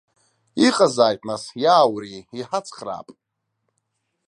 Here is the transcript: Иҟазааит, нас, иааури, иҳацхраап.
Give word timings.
Иҟазааит, 0.67 1.21
нас, 1.29 1.43
иааури, 1.63 2.25
иҳацхраап. 2.39 3.07